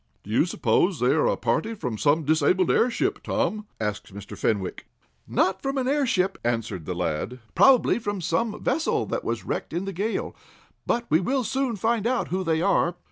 "Do 0.23 0.31
you 0.31 0.47
suppose 0.47 0.99
they 0.99 1.11
are 1.11 1.27
a 1.27 1.37
party 1.37 1.75
from 1.75 1.95
some 1.99 2.23
disabled 2.25 2.71
airship, 2.71 3.21
Tom," 3.21 3.67
asked 3.79 4.11
Mr. 4.15 4.35
Fenwick. 4.35 4.87
"Not 5.27 5.61
from 5.61 5.77
an 5.77 5.87
airship," 5.87 6.39
answered 6.43 6.85
the 6.85 6.95
lad. 6.95 7.37
"Probably 7.53 7.99
from 7.99 8.19
some 8.19 8.59
vessel 8.63 9.05
that 9.05 9.23
was 9.23 9.45
wrecked 9.45 9.73
in 9.73 9.85
the 9.85 9.93
gale. 9.93 10.35
But 10.87 11.05
we 11.11 11.19
will 11.19 11.43
soon 11.43 11.75
find 11.75 12.07
out 12.07 12.29
who 12.29 12.43
they 12.43 12.63
are." 12.63 12.95